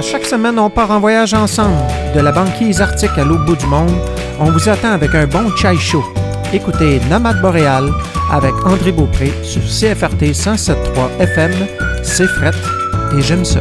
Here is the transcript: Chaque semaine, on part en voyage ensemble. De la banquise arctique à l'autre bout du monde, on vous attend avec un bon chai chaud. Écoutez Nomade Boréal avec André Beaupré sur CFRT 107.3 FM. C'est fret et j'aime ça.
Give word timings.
Chaque 0.00 0.26
semaine, 0.26 0.58
on 0.58 0.70
part 0.70 0.90
en 0.90 1.00
voyage 1.00 1.34
ensemble. 1.34 1.76
De 2.14 2.20
la 2.20 2.30
banquise 2.30 2.80
arctique 2.80 3.16
à 3.16 3.24
l'autre 3.24 3.44
bout 3.44 3.56
du 3.56 3.66
monde, 3.66 3.90
on 4.38 4.50
vous 4.50 4.68
attend 4.68 4.92
avec 4.92 5.14
un 5.14 5.26
bon 5.26 5.50
chai 5.56 5.76
chaud. 5.76 6.04
Écoutez 6.52 7.00
Nomade 7.10 7.40
Boréal 7.40 7.90
avec 8.30 8.54
André 8.64 8.92
Beaupré 8.92 9.32
sur 9.42 9.62
CFRT 9.62 10.32
107.3 10.32 11.20
FM. 11.20 11.52
C'est 12.02 12.28
fret 12.28 12.52
et 13.16 13.22
j'aime 13.22 13.44
ça. 13.44 13.60